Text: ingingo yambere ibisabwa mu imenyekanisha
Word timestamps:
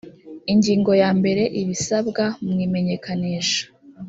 ingingo 0.51 0.91
yambere 1.01 1.43
ibisabwa 1.61 2.23
mu 2.45 2.55
imenyekanisha 2.65 3.61